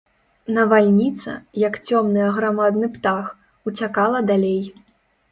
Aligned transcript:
Навальніца, 0.57 1.33
як 1.63 1.73
цёмны 1.87 2.21
аграмадны 2.29 2.89
птах, 2.95 3.25
уцякала 3.73 4.23
далей. 4.31 4.63